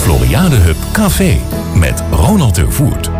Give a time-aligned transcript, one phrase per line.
[0.00, 1.38] Floriade Hub Café
[1.74, 3.10] met Ronald Tervoert.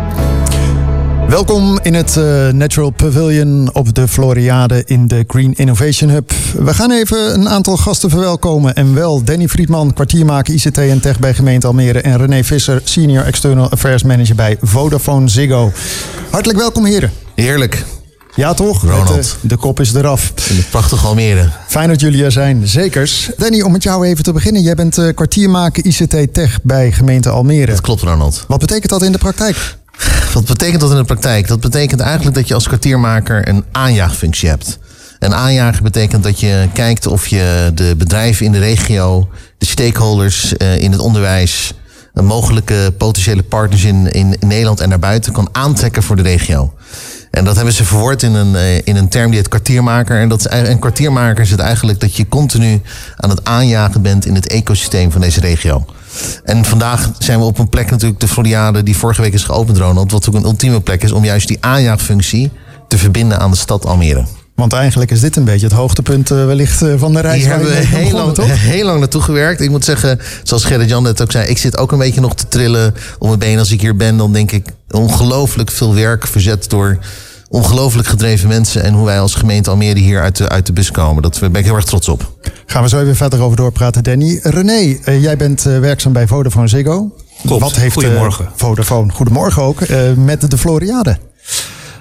[1.27, 6.31] Welkom in het uh, Natural Pavilion op de Floriade in de Green Innovation Hub.
[6.57, 8.75] We gaan even een aantal gasten verwelkomen.
[8.75, 12.01] En wel Danny Friedman, kwartiermaker ICT en Tech bij gemeente Almere.
[12.01, 15.71] En René Visser, Senior External Affairs Manager bij Vodafone Ziggo.
[16.29, 17.11] Hartelijk welkom heren.
[17.35, 18.00] Heerlijk.
[18.35, 18.81] Ja, toch?
[18.81, 19.37] Ronald.
[19.43, 20.33] Uh, de kop is eraf.
[20.49, 21.49] In het prachtige Almere.
[21.67, 23.29] Fijn dat jullie er zijn, zekers.
[23.37, 24.61] Danny, om met jou even te beginnen.
[24.61, 27.71] Jij bent uh, kwartiermaker ICT Tech bij gemeente Almere.
[27.71, 28.45] Dat klopt, Ronald.
[28.47, 29.77] Wat betekent dat in de praktijk?
[30.33, 31.47] Wat betekent dat in de praktijk?
[31.47, 34.79] Dat betekent eigenlijk dat je als kwartiermaker een aanjaagfunctie hebt.
[35.19, 40.53] En aanjagen betekent dat je kijkt of je de bedrijven in de regio, de stakeholders
[40.57, 41.73] uh, in het onderwijs,
[42.13, 46.73] mogelijke potentiële partners in, in Nederland en daarbuiten kan aantrekken voor de regio.
[47.31, 50.19] En dat hebben ze verwoord in een, in een term die heet kwartiermaker.
[50.19, 52.81] En dat is, een kwartiermaker is het eigenlijk dat je continu
[53.17, 55.85] aan het aanjagen bent in het ecosysteem van deze regio.
[56.43, 59.77] En vandaag zijn we op een plek natuurlijk, de Floriade, die vorige week is geopend,
[59.77, 60.11] Ronald.
[60.11, 62.51] Wat ook een ultieme plek is om juist die aanjaagfunctie
[62.87, 64.25] te verbinden aan de stad Almere.
[64.55, 67.41] Want eigenlijk is dit een beetje het hoogtepunt wellicht van de reis.
[67.41, 69.61] Hier hebben we heel lang, heel lang naartoe gewerkt.
[69.61, 71.47] Ik moet zeggen, zoals Gerrit-Jan net ook zei...
[71.47, 73.59] ik zit ook een beetje nog te trillen om mijn been.
[73.59, 76.99] Als ik hier ben, dan denk ik ongelooflijk veel werk verzet door
[77.51, 78.83] ongelooflijk gedreven mensen.
[78.83, 81.21] En hoe wij als gemeente Almere hier uit de, uit de bus komen.
[81.21, 82.37] Dat ben ik heel erg trots op.
[82.65, 84.39] Gaan we zo even verder over doorpraten, Danny.
[84.43, 87.15] René, uh, jij bent uh, werkzaam bij Vodafone Ziggo.
[87.45, 87.61] Klopt.
[87.61, 88.45] Wat heeft Goedemorgen.
[88.45, 89.79] Uh, Vodafone, goedemorgen ook,
[90.15, 91.17] met de Floriade?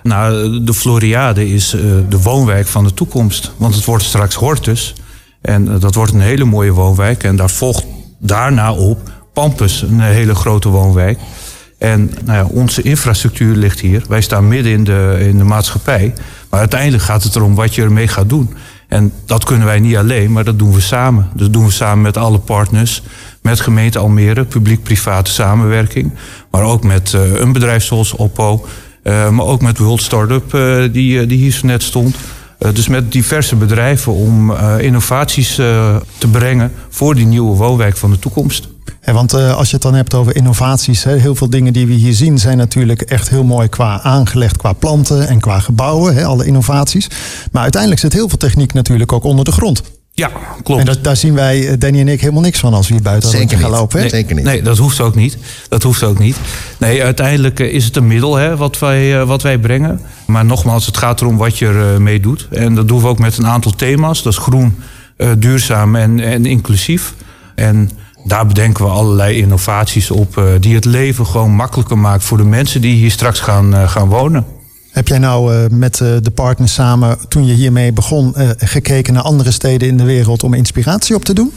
[0.03, 1.70] Nou, de Floriade is
[2.09, 3.53] de woonwijk van de toekomst.
[3.56, 4.95] Want het wordt straks Hortus.
[5.41, 7.25] En dat wordt een hele mooie woonwijk.
[7.25, 7.84] En daar volgt
[8.19, 11.19] daarna op Pampus, een hele grote woonwijk.
[11.78, 14.03] En nou ja, onze infrastructuur ligt hier.
[14.09, 16.15] Wij staan midden in de, in de maatschappij.
[16.51, 18.55] Maar uiteindelijk gaat het erom wat je ermee gaat doen.
[18.89, 21.28] En dat kunnen wij niet alleen, maar dat doen we samen.
[21.34, 23.03] Dat doen we samen met alle partners.
[23.43, 26.12] Met gemeente Almere, publiek-private samenwerking.
[26.51, 28.67] Maar ook met uh, een bedrijf zoals Oppo.
[29.03, 32.16] Uh, maar ook met World Startup, uh, die, die hier zo net stond.
[32.72, 38.69] dus met diverse bedrijven om innovaties te brengen voor die nieuwe woonwijk van de toekomst.
[39.05, 42.12] Want als je het dan hebt over innovaties, hè, heel veel dingen die we hier
[42.15, 46.47] zien zijn natuurlijk echt heel mooi qua aangelegd, qua planten en qua gebouwen, hè, alle
[46.47, 47.09] innovaties.
[47.53, 49.82] Maar uiteindelijk zit heel veel techniek natuurlijk ook onder de grond.
[50.12, 50.31] Ja,
[50.62, 50.81] klopt.
[50.81, 53.31] En dat, daar zien wij, Danny en ik, helemaal niks van als we hier buiten
[53.31, 53.97] Zeker gaan lopen.
[53.97, 54.03] Hè?
[54.03, 54.44] Nee, Zeker niet.
[54.44, 55.38] Nee, dat hoeft ook niet.
[55.69, 56.37] Dat hoeft ook niet.
[56.78, 60.00] Nee, uiteindelijk is het een middel hè, wat, wij, wat wij brengen.
[60.26, 62.49] Maar nogmaals, het gaat erom wat je ermee doet.
[62.50, 64.22] En dat doen we ook met een aantal thema's.
[64.22, 64.82] Dat is groen,
[65.38, 67.15] duurzaam en, en inclusief.
[67.54, 67.91] En
[68.25, 72.81] daar bedenken we allerlei innovaties op die het leven gewoon makkelijker maakt voor de mensen
[72.81, 74.44] die hier straks gaan, gaan wonen.
[74.91, 79.51] Heb jij nou uh, met de partners samen, toen je hiermee begon, gekeken naar andere
[79.51, 81.53] steden in de wereld om inspiratie op te doen?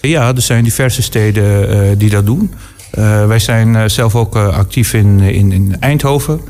[0.00, 2.54] Ja, er zijn diverse steden die dat doen.
[3.26, 6.40] wij zijn zelf ook actief in, in, in, Eindhoven.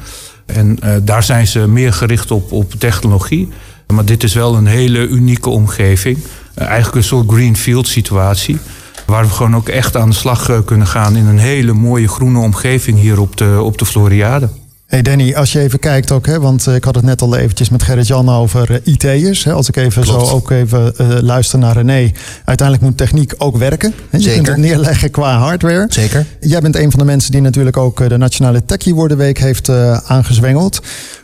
[0.47, 3.49] En daar zijn ze meer gericht op, op technologie.
[3.95, 6.19] Maar dit is wel een hele unieke omgeving.
[6.55, 8.59] eigenlijk een soort greenfield situatie.
[9.07, 12.39] Waar we gewoon ook echt aan de slag kunnen gaan in een hele mooie groene
[12.39, 14.49] omgeving hier op de, op de Floriade.
[14.87, 17.69] Hey Danny, als je even kijkt ook, hè, want ik had het net al eventjes
[17.69, 19.49] met Gerrit-Jan over uh, IT'ers.
[19.49, 20.27] Als ik even Klopt.
[20.27, 22.13] zo ook even uh, luister naar René.
[22.45, 23.95] Uiteindelijk moet techniek ook werken.
[24.11, 24.17] Hè?
[24.17, 24.43] Je Zeker.
[24.43, 25.87] kunt het neerleggen qua hardware.
[25.89, 26.27] Zeker.
[26.41, 29.97] Jij bent een van de mensen die natuurlijk ook de Nationale Techie Woordenweek heeft uh,
[29.97, 30.81] aangezwengeld.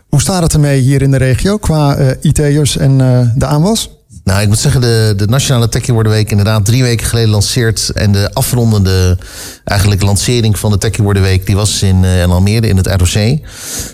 [0.09, 2.99] Hoe staat het ermee hier in de regio qua IT'ers en
[3.37, 3.91] de aanwas?
[4.25, 7.91] Nou, ik moet zeggen, de, de Nationale Techie Week inderdaad drie weken geleden lanceerd.
[7.95, 9.19] En de afrondende
[9.65, 13.41] eigenlijk lancering van de Techie Week, die was in, uh, in Almere, in het ROC.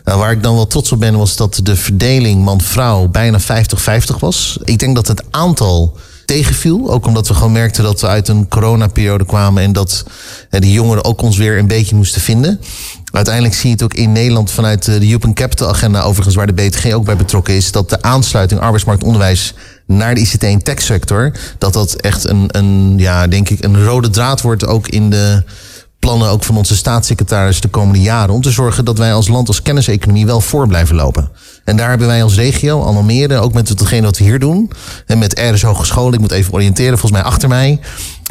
[0.04, 3.44] Nou, waar ik dan wel trots op ben, was dat de verdeling man-vrouw bijna 50-50
[4.18, 4.58] was.
[4.64, 6.90] Ik denk dat het aantal tegenviel.
[6.90, 10.04] Ook omdat we gewoon merkten dat we uit een coronaperiode kwamen en dat
[10.50, 12.60] uh, die jongeren ook ons weer een beetje moesten vinden.
[13.12, 16.52] Uiteindelijk zie je het ook in Nederland vanuit de Human Capital Agenda, overigens waar de
[16.52, 19.54] BTG ook bij betrokken is, dat de aansluiting arbeidsmarkt onderwijs
[19.86, 23.84] naar de ICT en tech sector, dat dat echt een, een, ja, denk ik, een
[23.84, 25.42] rode draad wordt ook in de
[25.98, 28.34] plannen ook van onze staatssecretaris de komende jaren.
[28.34, 31.30] Om te zorgen dat wij als land als kenniseconomie wel voor blijven lopen.
[31.64, 34.70] En daar hebben wij als regio, Almere, ook met hetgeen wat we hier doen.
[35.06, 37.80] En met RS Hogescholen, ik moet even oriënteren, volgens mij achter mij.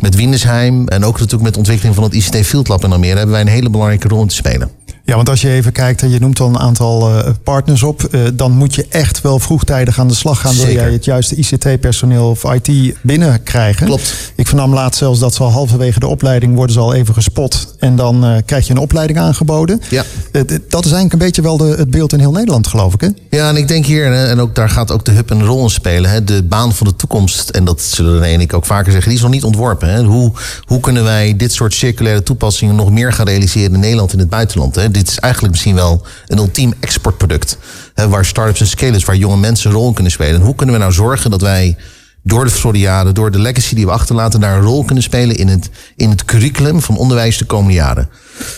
[0.01, 3.31] Met Windesheim en ook natuurlijk met ontwikkeling van het ICT Field Lab in Almere hebben
[3.31, 4.71] wij een hele belangrijke rol te spelen.
[5.07, 8.07] Ja, want als je even kijkt en je noemt al een aantal uh, partners op,
[8.11, 10.55] uh, dan moet je echt wel vroegtijdig aan de slag gaan.
[10.55, 13.85] Wil jij het juiste ICT-personeel of IT binnenkrijgen?
[13.85, 14.31] Klopt.
[14.35, 17.75] Ik vernam laatst zelfs dat ze al halverwege de opleiding worden ze al even gespot.
[17.79, 19.81] En dan uh, krijg je een opleiding aangeboden.
[19.89, 20.03] Ja.
[20.31, 23.01] dat is eigenlijk een beetje wel de, het beeld in heel Nederland, geloof ik.
[23.01, 23.09] Hè?
[23.29, 25.69] Ja, en ik denk hier, en ook daar gaat ook de hub een rol in
[25.69, 26.09] spelen.
[26.09, 29.09] Hè, de baan van de toekomst, en dat zullen René en ik ook vaker zeggen,
[29.09, 29.89] die is nog niet ontworpen.
[29.89, 30.03] Hè.
[30.03, 30.31] Hoe,
[30.65, 34.21] hoe kunnen wij dit soort circulaire toepassingen nog meer gaan realiseren in Nederland en in
[34.21, 34.75] het buitenland?
[34.75, 34.91] Hè?
[34.97, 37.57] Dit is eigenlijk misschien wel een ultiem exportproduct.
[37.93, 40.35] Hè, waar startups en scalers, waar jonge mensen een rol kunnen spelen.
[40.35, 41.77] En hoe kunnen we nou zorgen dat wij
[42.23, 45.47] door de Floriade, door de legacy die we achterlaten, daar een rol kunnen spelen in
[45.47, 48.09] het, in het curriculum van onderwijs de komende jaren.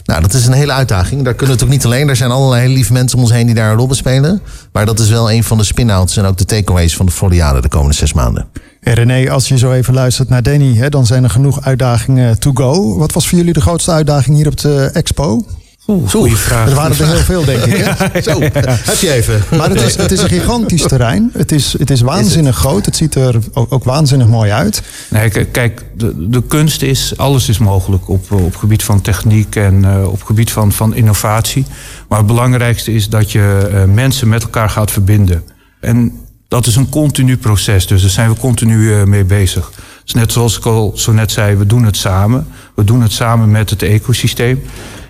[0.03, 1.23] Nou, dat is een hele uitdaging.
[1.23, 2.09] Daar kunnen we het ook niet alleen.
[2.09, 4.41] Er zijn allerlei hele lieve mensen om ons heen die daar een rol spelen.
[4.71, 7.61] Maar dat is wel een van de spin-outs en ook de takeaways van de Floriade
[7.61, 8.47] de komende zes maanden.
[8.81, 12.39] En René, als je zo even luistert naar Danny, hè, dan zijn er genoeg uitdagingen
[12.39, 12.97] to go.
[12.97, 15.45] Wat was voor jullie de grootste uitdaging hier op de expo?
[15.89, 16.69] Oeh, goede vraag.
[16.69, 17.75] Er waren er heel veel, denk ik.
[17.77, 18.21] Hè?
[18.31, 19.43] Zo, heb je even.
[19.57, 21.29] Maar het is, het is een gigantisch terrein.
[21.33, 22.85] Het is, het is waanzinnig groot.
[22.85, 24.81] Het ziet er ook, ook waanzinnig mooi uit.
[25.09, 29.83] Nee, kijk, de, de kunst is, alles is mogelijk op, op gebied van techniek en
[29.83, 31.65] uh, op gebied van, van innovatie.
[32.07, 35.43] Maar het belangrijkste is dat je uh, mensen met elkaar gaat verbinden.
[35.79, 36.11] En
[36.47, 39.71] dat is een continu proces, dus daar zijn we continu uh, mee bezig.
[40.03, 42.47] Dus net zoals ik al zo net zei, we doen het samen.
[42.75, 44.61] We doen het samen met het ecosysteem.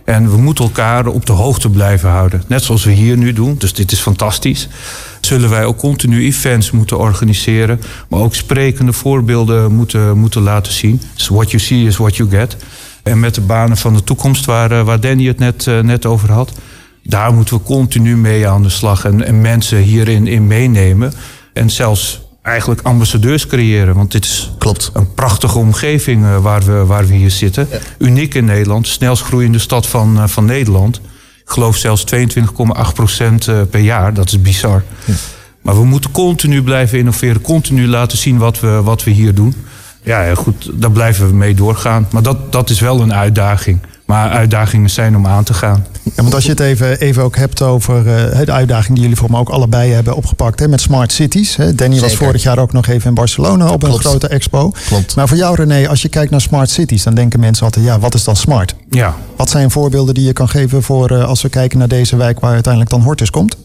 [0.10, 2.44] En we moeten elkaar op de hoogte blijven houden.
[2.48, 3.56] Net zoals we hier nu doen.
[3.58, 4.68] Dus dit is fantastisch.
[5.22, 7.82] Zullen wij ook continu events moeten organiseren.
[8.08, 11.02] Maar ook sprekende voorbeelden moeten, moeten laten zien.
[11.16, 12.58] Dus what you see is what you get.
[13.04, 16.06] En met de banen van de toekomst waar, eh, waar Danny het net, uh, net
[16.06, 16.52] over had.
[17.04, 19.06] Daar moeten we continu mee aan de slag.
[19.06, 21.14] En, en mensen hierin in meenemen.
[21.54, 23.96] En zelfs eigenlijk ambassadeurs creëren.
[23.96, 24.90] Want dit is Klopt.
[24.94, 27.68] een prachtige omgeving uh, waar, we, waar we hier zitten.
[27.72, 27.78] Ja.
[27.98, 31.01] Uniek in Nederland, snelst groeiende stad van, uh, van Nederland.
[31.44, 34.13] Ik geloof zelfs 22,8 procent uh, per jaar.
[34.13, 34.84] Dat is bizar.
[35.06, 35.13] Ja.
[35.62, 37.42] Maar we moeten continu blijven innoveren.
[37.42, 39.56] Continu laten zien wat we, wat we hier doen.
[40.04, 42.07] Ja, goed, daar blijven we mee doorgaan.
[42.12, 43.80] Maar dat, dat is wel een uitdaging.
[44.10, 45.86] Maar uitdagingen zijn om aan te gaan.
[46.04, 49.18] Ja, want als je het even, even ook hebt over uh, de uitdaging die jullie
[49.18, 51.56] voor me ook allebei hebben opgepakt hè, met smart cities.
[51.56, 51.76] Hè.
[51.76, 52.10] Danny Zeker.
[52.10, 53.96] was vorig jaar ook nog even in Barcelona op Klopt.
[53.96, 54.72] een grote expo.
[54.88, 55.16] Klopt.
[55.16, 58.00] Maar voor jou René, als je kijkt naar smart cities, dan denken mensen altijd, ja,
[58.00, 58.76] wat is dan smart?
[58.90, 59.16] Ja.
[59.36, 62.40] Wat zijn voorbeelden die je kan geven voor uh, als we kijken naar deze wijk
[62.40, 63.58] waar uiteindelijk dan Hortus komt?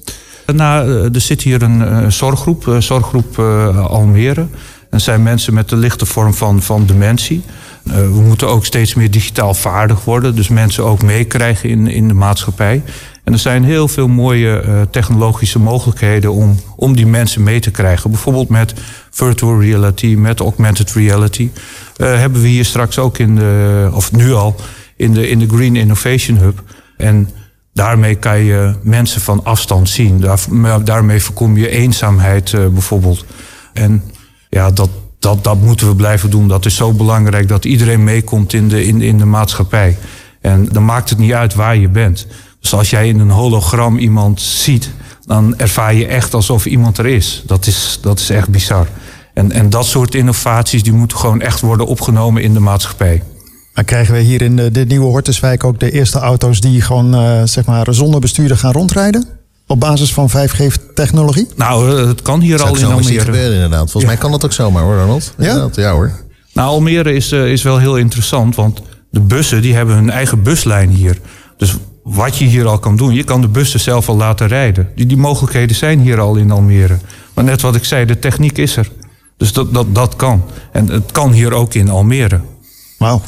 [0.47, 4.47] Nou, er zit hier een uh, zorggroep, uh, zorggroep uh, Almere.
[4.90, 7.44] Dat zijn mensen met de lichte vorm van, van dementie.
[7.86, 10.36] Uh, we moeten ook steeds meer digitaal vaardig worden.
[10.36, 12.82] Dus mensen ook meekrijgen in, in de maatschappij.
[13.25, 17.70] En er zijn heel veel mooie uh, technologische mogelijkheden om, om die mensen mee te
[17.70, 18.10] krijgen.
[18.10, 18.75] Bijvoorbeeld met
[19.10, 21.50] virtual reality, met augmented reality.
[21.96, 24.54] Uh, hebben we hier straks ook in de, of nu al,
[24.96, 26.62] in de, in de Green Innovation Hub.
[26.96, 27.28] En
[27.72, 30.20] daarmee kan je mensen van afstand zien.
[30.20, 30.38] Daar,
[30.84, 33.25] daarmee voorkom je eenzaamheid bijvoorbeeld.
[33.72, 34.02] En
[34.48, 34.90] ja, dat,
[35.25, 36.49] dat, dat moeten we blijven doen.
[36.49, 39.97] Dat is zo belangrijk dat iedereen meekomt in de, in, in de maatschappij.
[40.41, 42.26] En dan maakt het niet uit waar je bent.
[42.61, 44.91] Dus als jij in een hologram iemand ziet,
[45.26, 47.43] dan ervaar je echt alsof iemand er is.
[47.47, 48.87] Dat is, dat is echt bizar.
[49.35, 53.23] En, en dat soort innovaties die moeten gewoon echt worden opgenomen in de maatschappij.
[53.75, 57.15] Maar krijgen we hier in de, de nieuwe Hortuswijk ook de eerste auto's die gewoon
[57.15, 59.33] uh, zeg maar zonder bestuurder gaan rondrijden?
[59.66, 61.49] Op basis van 5G-technologie?
[61.56, 63.20] Nou, het kan hier Zou al in Almere.
[63.20, 63.90] gebeuren inderdaad.
[63.90, 64.08] Volgens ja.
[64.08, 65.34] mij kan dat ook zomaar hoor, Ronald.
[65.38, 65.69] Ja?
[65.72, 66.11] ja hoor.
[66.52, 68.81] Nou, Almere is, uh, is wel heel interessant, want
[69.11, 71.19] de bussen die hebben hun eigen buslijn hier.
[71.56, 74.88] Dus wat je hier al kan doen, je kan de bussen zelf al laten rijden.
[74.94, 76.96] Die, die mogelijkheden zijn hier al in Almere.
[77.34, 78.90] Maar net wat ik zei, de techniek is er.
[79.37, 80.44] Dus dat, dat, dat kan.
[80.72, 82.40] En het kan hier ook in Almere.
[82.99, 83.22] Wauw.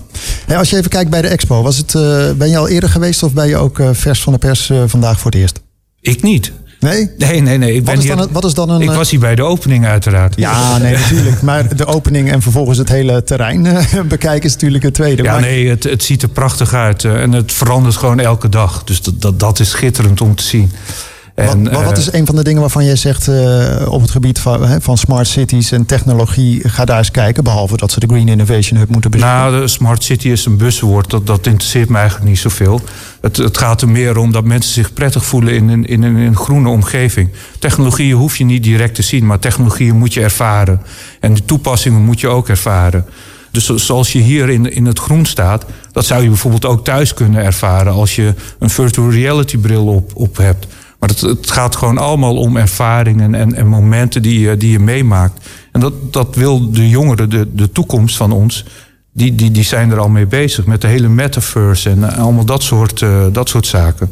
[0.47, 2.89] Hey, als je even kijkt bij de expo, was het, uh, ben je al eerder
[2.89, 5.61] geweest of ben je ook uh, vers van de pers uh, vandaag voor het eerst?
[6.07, 6.53] Ik niet.
[6.81, 7.11] Nee?
[7.19, 7.75] Nee, nee, nee.
[7.75, 9.43] Ik, wat ben is dan hier, wat is dan een, ik was hier bij de
[9.43, 10.35] opening uiteraard.
[10.37, 11.43] Ja, nee, natuurlijk.
[11.43, 13.63] Maar de opening en vervolgens het hele terrein
[14.09, 15.23] bekijken is natuurlijk het tweede.
[15.23, 15.41] Ja, maar...
[15.41, 17.05] nee, het, het ziet er prachtig uit.
[17.05, 18.85] En het verandert gewoon elke dag.
[18.85, 20.73] Dus dat, dat, dat is schitterend om te zien.
[21.37, 24.39] En, wat, wat, is een van de dingen waarvan jij zegt uh, op het gebied
[24.39, 28.29] van, van smart cities en technologie, ga daar eens kijken, behalve dat ze de Green
[28.29, 29.37] Innovation Hub moeten bezoeken?
[29.37, 32.81] Nou, de smart city is een buswoord, dat, dat interesseert me eigenlijk niet zoveel.
[33.21, 36.17] Het, het gaat er meer om dat mensen zich prettig voelen in een, in, een,
[36.17, 37.29] in een groene omgeving.
[37.59, 40.81] Technologieën hoef je niet direct te zien, maar technologieën moet je ervaren.
[41.21, 43.05] En de toepassingen moet je ook ervaren.
[43.51, 47.15] Dus zoals je hier in, in het groen staat, dat zou je bijvoorbeeld ook thuis
[47.15, 50.67] kunnen ervaren als je een virtual reality bril op, op hebt.
[50.99, 54.79] Maar het, het, gaat gewoon allemaal om ervaringen en, en momenten die je, die je
[54.79, 55.49] meemaakt.
[55.73, 58.65] En dat, dat wil de jongeren, de, de toekomst van ons,
[59.13, 60.67] die, die, die zijn er al mee bezig.
[60.67, 64.11] Met de hele metaverse en allemaal dat soort, uh, dat soort zaken.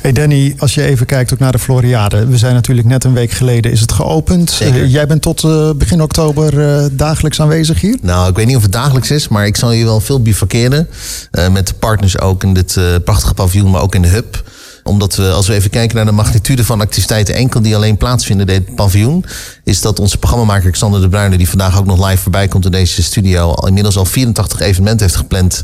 [0.00, 2.26] Hey Danny, als je even kijkt ook naar de Floriade.
[2.26, 4.50] We zijn natuurlijk net een week geleden is het geopend.
[4.50, 4.82] Zeker.
[4.82, 7.98] Eh, jij bent tot eh, begin oktober eh, dagelijks aanwezig hier?
[8.02, 10.88] Nou, ik weet niet of het dagelijks is, maar ik zal je wel veel bivakeren.
[11.30, 14.42] eh, met de partners ook in dit eh, prachtige paviljoen, maar ook in de hub
[14.88, 18.48] omdat we, als we even kijken naar de magnitude van activiteiten enkel die alleen plaatsvinden
[18.48, 19.24] in dit paviljoen,
[19.64, 22.70] is dat onze programmamaker Xander de Bruyne, die vandaag ook nog live voorbij komt in
[22.70, 25.62] deze studio, al inmiddels al 84 evenementen heeft gepland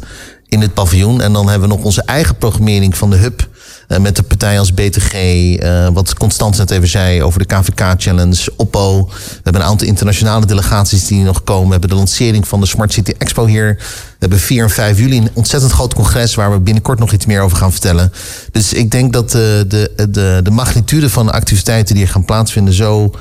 [0.48, 1.20] in het paviljoen.
[1.20, 3.48] En dan hebben we nog onze eigen programmering van de hub.
[3.94, 7.94] Eh, met de partijen als BTG, eh, wat Constance net even zei over de KVK
[7.96, 9.06] Challenge, Oppo.
[9.06, 11.64] We hebben een aantal internationale delegaties die nog komen.
[11.64, 13.74] We hebben de lancering van de Smart City Expo hier.
[13.78, 17.26] We hebben 4 en 5 juli een ontzettend groot congres waar we binnenkort nog iets
[17.26, 18.12] meer over gaan vertellen.
[18.52, 22.24] Dus ik denk dat de, de, de, de magnitude van de activiteiten die er gaan
[22.24, 23.14] plaatsvinden zo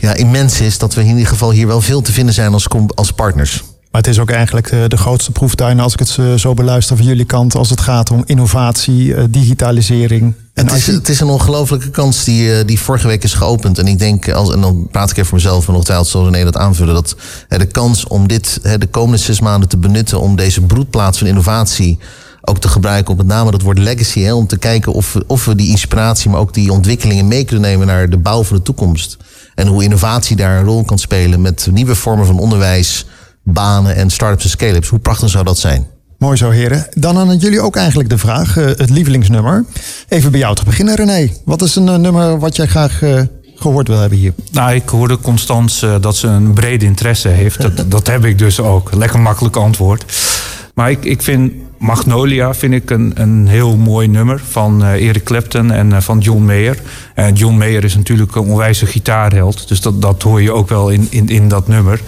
[0.00, 2.66] ja, immens is dat we in ieder geval hier wel veel te vinden zijn als,
[2.94, 3.62] als partners.
[3.90, 7.06] Maar het is ook eigenlijk de grootste proeftuin, als ik het eh, zo beluister van
[7.06, 10.34] jullie kant, als het gaat om innovatie, eh, digitalisering.
[10.54, 13.78] En Het is, het is een ongelofelijke kans die, eh, die vorige week is geopend.
[13.78, 16.44] En ik denk, als, en dan praat ik even voor mezelf en ongetwijfeld zal René
[16.44, 17.16] dat aanvullen, dat
[17.48, 21.98] de kans om dit de komende zes maanden te benutten om deze broedplaats van innovatie
[22.42, 24.20] ook te gebruiken op met name dat woord legacy.
[24.20, 27.44] Hè, om te kijken of, we- of we die inspiratie, maar ook die ontwikkelingen mee
[27.44, 29.16] kunnen nemen naar de bouw van de toekomst.
[29.54, 33.06] En hoe innovatie daar een rol kan spelen met nieuwe vormen van onderwijs,
[33.60, 34.88] banen en start-ups en scale-ups.
[34.88, 35.86] Hoe prachtig zou dat zijn?
[36.18, 36.86] Mooi zo, heren.
[36.94, 39.64] Dan aan jullie ook eigenlijk de vraag, eh, het lievelingsnummer.
[40.08, 41.32] Even bij jou te beginnen, René.
[41.44, 43.20] Wat is een eh, nummer wat jij graag eh,
[43.60, 44.32] gehoord wil hebben hier?
[44.52, 47.60] Nou, ik hoorde Constance eh, dat ze een brede interesse heeft.
[47.60, 48.94] Dat, dat heb ik dus ook.
[48.94, 50.04] Lekker makkelijk antwoord.
[50.74, 55.24] Maar ik, ik vind Magnolia vind ik een, een heel mooi nummer van eh, Eric
[55.24, 56.78] Clapton en eh, van John Mayer.
[57.14, 59.68] En John Mayer is natuurlijk een onwijze gitaarheld.
[59.68, 62.00] Dus dat, dat hoor je ook wel in, in, in dat nummer.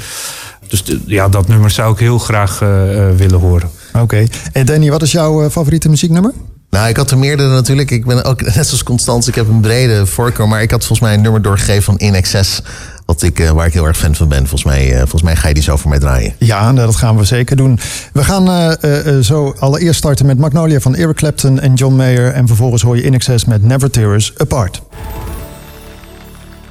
[0.73, 3.71] Dus de- ja, dat nummer zou ik heel graag eh, eh, willen horen.
[3.99, 4.26] Oké.
[4.52, 6.33] En Danny, wat is jouw eh, favoriete muzieknummer?
[6.71, 7.91] Nou, ik had er meerdere natuurlijk.
[7.91, 9.29] Ik ben ook net zoals Constance.
[9.29, 10.49] Ik heb een brede voorkeur.
[10.49, 12.62] Maar ik had volgens mij een nummer doorgegeven van In Excess.
[13.07, 14.38] Wat ik, eh, waar ik heel erg fan van ben.
[14.38, 16.35] Volgens mij, eh, volgens mij ga je die zo voor mij draaien.
[16.38, 17.79] Ja, nou, dat gaan we zeker doen.
[18.12, 21.95] We gaan eh, eh, eh, zo allereerst starten met Magnolia van Eric Clapton en John
[21.95, 22.33] Mayer.
[22.33, 24.83] En vervolgens hoor je In Excess met Never Tear Us Apart.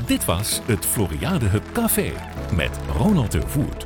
[0.06, 2.12] Dit was het Floriade Hub Café
[2.56, 3.86] met Ronald de Voert.